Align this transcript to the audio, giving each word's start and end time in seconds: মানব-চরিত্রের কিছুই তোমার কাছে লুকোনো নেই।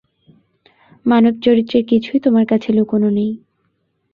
মানব-চরিত্রের 1.05 1.83
কিছুই 1.85 2.19
তোমার 2.19 2.45
কাছে 2.45 2.69
লুকোনো 2.73 3.09
নেই। 3.09 3.31